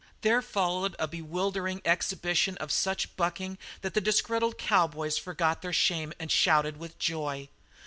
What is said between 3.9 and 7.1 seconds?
the disgruntled cowboys forgot their shame and shouted with